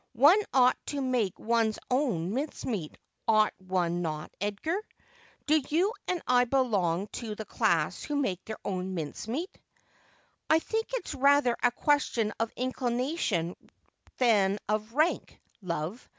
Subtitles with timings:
[0.13, 4.81] One ought to make one's own mincemeat, ought one not, Edgar?
[5.45, 9.55] Do you and I belong to the class who make their own mincemeat
[10.49, 13.55] ?''I think it's rather a question of inclination
[14.17, 16.09] than of rank, love.